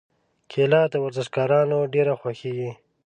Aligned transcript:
کېله 0.51 0.81
د 0.91 0.95
ورزشکارانو 1.05 1.77
ډېره 1.93 2.13
خوښېږي. 2.21 2.71